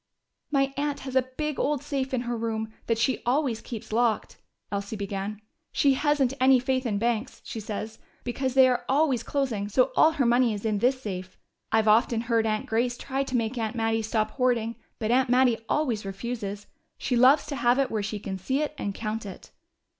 [0.49, 4.37] "My aunt has a big old safe in her room, that she always keeps locked,"
[4.71, 5.39] Elsie began.
[5.73, 10.13] "She hasn't any faith in banks, she says, because they are always closing, so all
[10.13, 11.37] her money is in this safe.
[11.71, 15.59] I've often heard Aunt Grace try to make Aunt Mattie stop hoarding, but Aunt Mattie
[15.69, 16.65] always refuses.
[16.97, 19.51] She loves to have it where she can see it and count it."